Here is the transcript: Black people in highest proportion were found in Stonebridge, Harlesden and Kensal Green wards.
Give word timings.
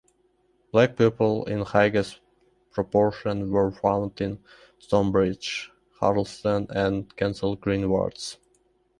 Black 0.71 0.97
people 0.97 1.45
in 1.45 1.61
highest 1.61 2.21
proportion 2.71 3.51
were 3.51 3.69
found 3.71 4.19
in 4.19 4.39
Stonebridge, 4.79 5.69
Harlesden 5.99 6.65
and 6.71 7.15
Kensal 7.15 7.55
Green 7.55 7.87
wards. 7.87 8.39